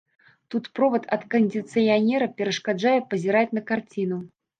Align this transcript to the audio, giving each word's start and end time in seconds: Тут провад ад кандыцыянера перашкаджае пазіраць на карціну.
Тут 0.53 0.67
провад 0.77 1.03
ад 1.17 1.25
кандыцыянера 1.33 2.27
перашкаджае 2.39 2.95
пазіраць 3.13 3.55
на 3.59 3.63
карціну. 3.69 4.19